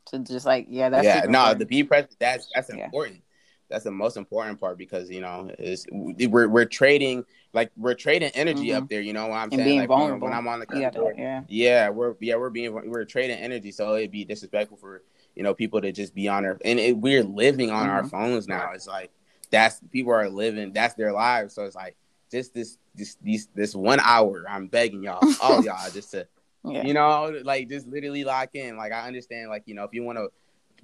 [0.07, 1.59] To just like, yeah, that's yeah, no, important.
[1.59, 2.15] the be present.
[2.19, 2.83] That's that's Yeah.
[2.83, 3.21] important.
[3.69, 8.31] That's the most important part because you know is we're we're trading like we're trading
[8.33, 8.77] energy Mhm.
[8.77, 9.01] up there.
[9.01, 9.65] You know what I'm and saying?
[9.65, 10.27] being like vulnerable.
[10.27, 11.43] when I'm on the You gotta- court, yeah.
[11.47, 13.71] yeah, we're yeah we're being we're trading energy.
[13.71, 15.03] So it'd be disrespectful for
[15.35, 18.09] you know people to just be on their and it, we're living on our Mhm.
[18.11, 18.71] phones now.
[18.73, 19.11] It's like
[19.51, 21.53] that's people are living that's their lives.
[21.53, 21.95] So it's like
[22.31, 24.43] just this this these this one hour.
[24.49, 26.27] I'm begging y'all, all y'all, just to
[26.65, 26.85] Yeah.
[26.85, 28.77] you know, like just literally lock in.
[28.77, 30.29] Like I understand, like you know, if you want to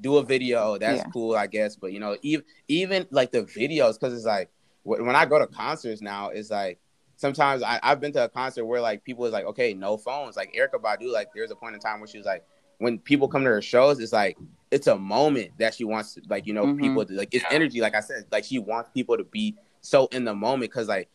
[0.01, 1.09] do a video, that's Yeah.
[1.11, 1.75] cool, I guess.
[1.75, 4.49] But you know, even even like the videos, because it's like
[4.83, 6.79] when I go to concerts now, it's like
[7.15, 10.35] sometimes I, I've been to a concert where like people is like, okay, no phones.
[10.37, 12.45] Like Erykah Badu, like there's a point in time where she was like,
[12.77, 14.37] when people come to her shows, it's like
[14.71, 16.79] it's a moment that she wants, to, like you know, Mhm.
[16.79, 17.81] people to, like it's energy.
[17.81, 21.09] Like I said, like she wants people to be so in the moment because like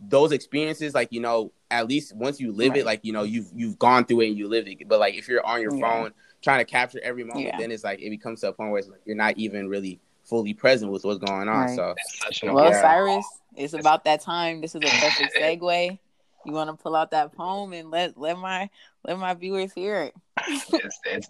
[0.00, 2.80] those experiences, like you know, at least once you live Right.
[2.80, 4.88] it, like you know, you've you've gone through it and you lived it.
[4.88, 5.80] But like if you're on your Yeah.
[5.80, 6.10] phone
[6.42, 7.56] trying to capture every moment, Yeah.
[7.58, 10.00] then it's like it becomes to a point where it's like you're not even really
[10.26, 11.66] fully present with what's going on.
[11.66, 11.76] Right.
[11.76, 12.80] So It's such an Well, Yeah.
[12.80, 14.60] Cyrus, it's about that time.
[14.60, 15.98] This is a perfect segue.
[16.44, 18.70] You want to pull out that poem and let let my
[19.04, 20.14] let my viewers hear it.
[20.48, 21.28] it's, it's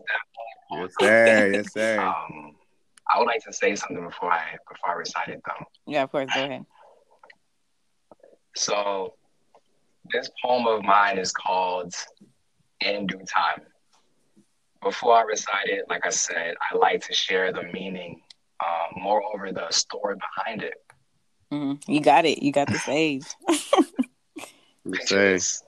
[0.71, 2.01] yes, sir, yes, sir.
[2.01, 2.55] Um,
[3.11, 5.65] I would like to say something before I before I recite it though.
[5.87, 6.29] Yeah, of course.
[6.35, 6.67] Go ahead.
[8.57, 9.15] So
[10.13, 11.95] this poem of mine is called
[12.81, 13.63] In Due Time.
[14.83, 18.21] Before I recite it, like I said, I like to share the meaning,
[18.65, 20.75] um, moreover the story behind it.
[21.51, 22.43] hmm You got it.
[22.43, 23.25] You got the stage.
[23.49, 25.33] Yes, sir.
[25.33, 25.63] Because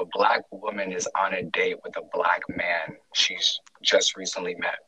[0.00, 4.78] a black woman is on a date with a black man she's just recently met.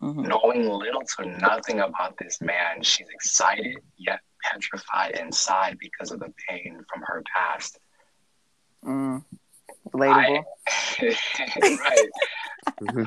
[0.00, 6.20] hmm Knowing little to nothing about this man, she's excited yet petrified inside because of
[6.20, 7.78] the pain from her past.
[8.84, 9.24] Mm.
[9.92, 10.44] Relatable.
[11.80, 12.08] right.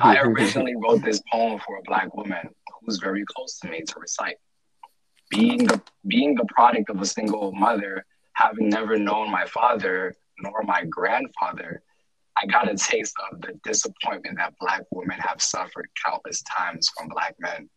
[0.00, 2.48] I originally wrote this poem for a black woman
[2.88, 4.36] who's very close to me to recite.
[5.30, 10.62] Being the being the product of a single mother, having never known my father nor
[10.62, 11.82] my grandfather,
[12.38, 17.08] I got a taste of the disappointment that black women have suffered countless times from
[17.08, 17.68] black men.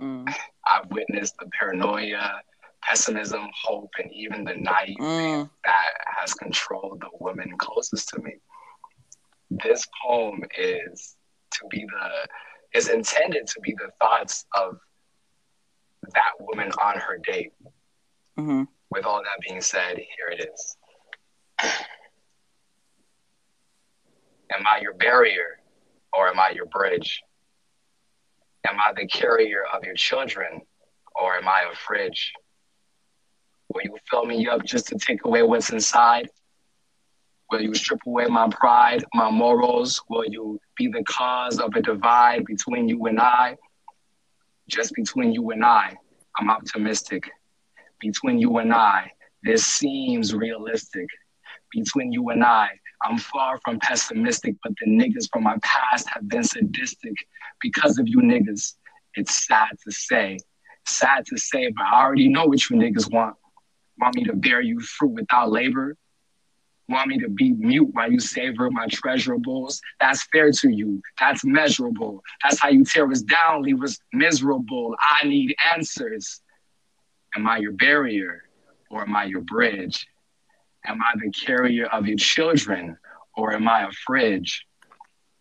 [0.00, 0.34] Mm.
[0.66, 2.40] I've witnessed the paranoia,
[2.82, 5.50] pessimism, hope, and even the naivety mm.
[5.64, 8.32] that has controlled the women closest to me.
[9.50, 11.16] This poem is
[11.52, 12.26] to be the
[12.74, 14.78] is intended to be the thoughts of
[16.14, 17.52] that woman on her date.
[18.38, 18.64] Mm-hmm.
[18.90, 20.76] With all that being said, here it is.
[24.52, 25.60] Am I your barrier
[26.16, 27.22] or am I your bridge?
[28.68, 30.60] Am I the carrier of your children
[31.20, 32.32] or am I a fridge?
[33.72, 36.28] Will you fill me up just to take away what's inside?
[37.50, 40.00] Will you strip away my pride, my morals?
[40.08, 43.56] Will you be the cause of a divide between you and I?
[44.68, 45.96] Just between you and I,
[46.38, 47.28] I'm optimistic.
[47.98, 49.10] Between you and I,
[49.42, 51.06] this seems realistic.
[51.72, 52.68] Between you and I,
[53.02, 57.14] I'm far from pessimistic, but the niggas from my past have been sadistic
[57.60, 58.74] because of you niggas.
[59.14, 60.38] It's sad to say,
[60.86, 63.34] sad to say, but I already know what you niggas want.
[63.98, 65.96] Want me to bear you fruit without labor?
[66.90, 69.78] Want me to be mute while you savor my treasurables?
[70.00, 71.00] That's fair to you.
[71.20, 72.20] That's measurable.
[72.42, 74.96] That's how you tear us down, leave us miserable.
[74.98, 76.42] I need answers.
[77.36, 78.42] Am I your barrier
[78.90, 80.04] or am I your bridge?
[80.84, 82.96] Am I the carrier of your children
[83.36, 84.66] or am I a fridge?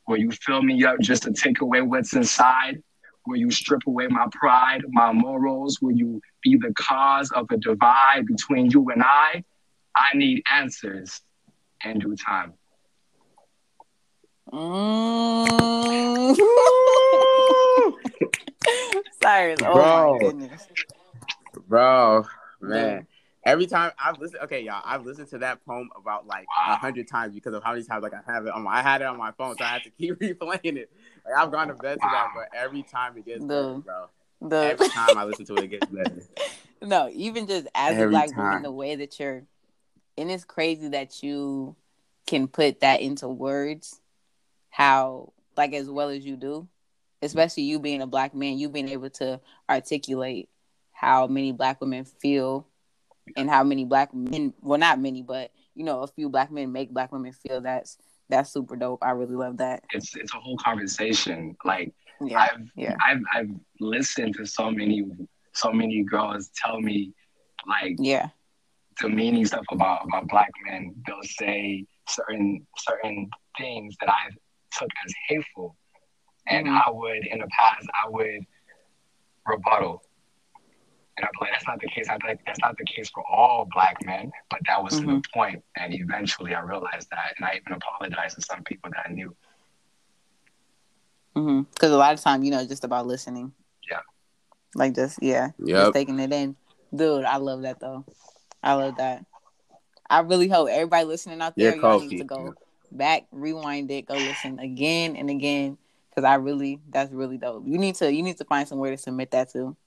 [0.07, 2.83] Will you fill me up just to take away what's inside?
[3.25, 5.79] Will you strip away my pride, my morals?
[5.81, 9.43] Will you be the cause of a divide between you and I?
[9.95, 11.23] I need answers
[11.85, 12.53] in due time.
[14.51, 16.35] Mm.
[19.21, 20.67] Sorry, oh my goodness.
[21.67, 22.25] Bro,
[22.61, 23.05] man
[23.49, 27.07] every time I've listened, okay, y'all, I've listened to that poem about like a hundred
[27.07, 29.07] times because of how many times like I have it on my, I had it
[29.07, 30.91] on my phone, so I had to keep replaying it.
[31.25, 34.05] Like I've gone to bed to that, but every time it gets the, better, bro.
[34.41, 34.71] The...
[34.71, 36.21] Every time I listen to it, it gets better.
[36.81, 39.43] no, even just as every a black woman, the way that you're,
[40.19, 41.75] and it's crazy that you
[42.27, 43.99] can put that into words,
[44.69, 46.67] how like as well as you do,
[47.21, 50.49] especially you being a black man, you being able to articulate
[50.91, 52.67] how many black women feel
[53.37, 56.71] and how many black men well not many but you know a few black men
[56.71, 57.61] make black women feel.
[57.61, 59.01] That's that's super dope.
[59.01, 59.83] I really love that.
[59.91, 61.55] It's it's a whole conversation.
[61.63, 62.95] Like yeah, I've, yeah.
[63.03, 65.05] I've I've listened to so many
[65.53, 67.13] so many girls tell me
[67.65, 68.29] like yeah
[69.01, 74.29] demeaning stuff about about black men they'll say certain certain things that i
[74.77, 75.75] took as hateful
[76.47, 76.77] and mm-hmm.
[76.85, 78.41] i would in the past i would
[79.45, 80.03] rebuttal
[81.19, 82.07] and I'm like, that's not the case.
[82.09, 85.15] I like that's not the case for all black men, but that was mm-hmm.
[85.15, 85.63] the point.
[85.75, 89.35] And eventually I realized that, and I even apologized to some people that I knew.
[91.33, 91.85] Because mm-hmm.
[91.85, 93.51] a lot of time, you know, just about listening.
[93.89, 93.99] Yeah.
[94.75, 95.77] Like just yeah, yep.
[95.77, 96.55] just taking it in.
[96.95, 98.05] Dude, I love that though.
[98.61, 99.25] I love that.
[100.09, 102.55] I really hope everybody listening out there, you need to go
[102.91, 105.77] back, rewind it, go listen again and again.
[106.15, 107.65] Cause I really, that's really dope.
[107.65, 109.77] You need to, you need to find somewhere to submit that to.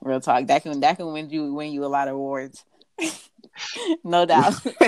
[0.00, 0.46] Real talk.
[0.46, 2.64] That can that can win you win you a lot of awards.
[4.04, 4.54] no doubt.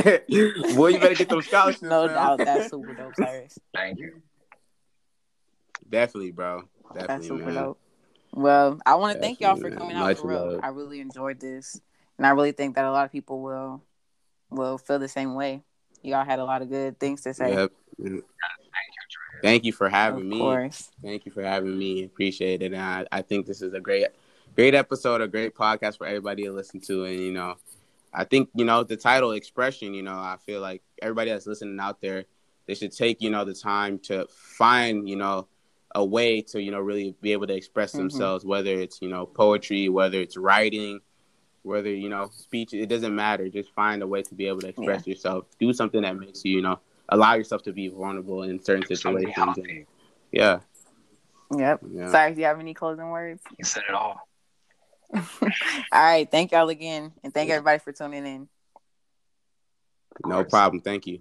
[0.76, 1.82] well, you better get those scholarships.
[1.82, 2.14] No man.
[2.14, 2.38] doubt.
[2.38, 3.58] That's super dope, Cyrus.
[3.74, 4.22] Thank you.
[5.88, 6.62] Definitely, bro.
[6.94, 7.54] Definitely, That's super man.
[7.54, 7.80] dope.
[8.32, 10.60] Well, I want to thank y'all for coming out for real.
[10.62, 11.80] I really enjoyed this,
[12.18, 13.82] and I really think that a lot of people will
[14.50, 15.62] will feel the same way.
[16.02, 17.52] Y'all had a lot of good things to say.
[17.52, 18.22] Yep.
[19.42, 20.38] Thank you for having of me.
[20.38, 20.90] Course.
[21.02, 22.04] Thank you for having me.
[22.04, 22.72] Appreciate it.
[22.72, 24.06] And I, I think this is a great
[24.54, 27.04] great episode, a great podcast for everybody to listen to.
[27.04, 27.56] And you know,
[28.12, 29.94] I think you know the title expression.
[29.94, 32.24] You know, I feel like everybody that's listening out there,
[32.66, 35.46] they should take you know the time to find you know
[35.94, 38.00] a way to you know really be able to express mm-hmm.
[38.00, 41.00] themselves, whether it's you know poetry, whether it's writing,
[41.62, 42.74] whether you know speech.
[42.74, 43.48] It doesn't matter.
[43.48, 45.12] Just find a way to be able to express yeah.
[45.12, 45.46] yourself.
[45.58, 46.78] Do something that makes you you know
[47.08, 49.58] allow yourself to be vulnerable in certain situations.
[49.58, 49.86] And,
[50.30, 50.60] yeah.
[51.56, 51.80] Yep.
[51.90, 52.10] Yeah.
[52.10, 53.42] Sorry, do you have any closing words?
[53.58, 54.28] You said it all.
[55.14, 55.22] all
[55.92, 56.30] right.
[56.30, 57.12] Thank y'all again.
[57.24, 58.48] And thank everybody for tuning in.
[60.26, 60.82] No problem.
[60.82, 61.20] Thank you.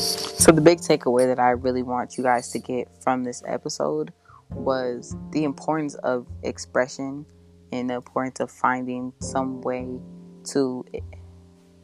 [0.00, 4.14] So, the big takeaway that I really want you guys to get from this episode
[4.48, 7.26] was the importance of expression
[7.70, 10.00] and the importance of finding some way
[10.52, 10.86] to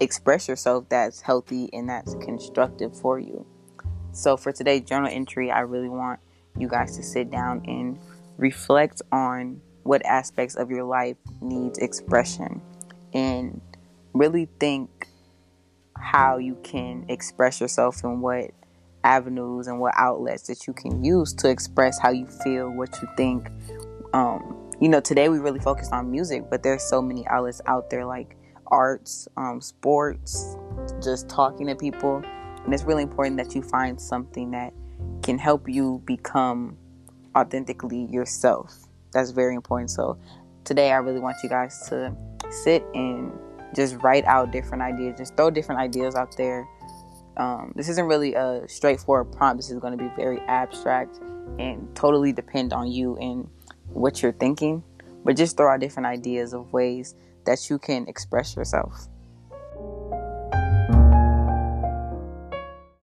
[0.01, 3.45] express yourself that's healthy and that's constructive for you.
[4.13, 6.19] So for today's journal entry, I really want
[6.59, 7.99] you guys to sit down and
[8.39, 12.63] reflect on what aspects of your life needs expression
[13.13, 13.61] and
[14.15, 15.09] really think
[16.01, 18.51] how you can express yourself and what
[19.05, 23.09] avenues and what outlets that you can use to express how you feel, what you
[23.17, 23.49] think.
[24.13, 27.89] Um, you know, today we really focused on music, but there's so many outlets out
[27.89, 28.37] there like
[28.67, 30.57] arts, um, sports,
[31.03, 32.23] just talking to people.
[32.65, 34.73] And it's really important that you find something that
[35.23, 36.77] can help you become
[37.37, 38.75] authentically yourself.
[39.13, 39.91] That's very important.
[39.91, 40.19] So
[40.65, 42.15] today I really want you guys to
[42.51, 43.33] sit and
[43.75, 46.69] just write out different ideas, just throw different ideas out there.
[47.37, 49.59] Um, this isn't really a straightforward prompt.
[49.59, 51.19] This is going to be very abstract
[51.59, 53.49] and totally depend on you and
[53.89, 54.83] what you're thinking.
[55.25, 57.15] But just throw out different ideas of ways
[57.45, 59.09] that you can express yourself.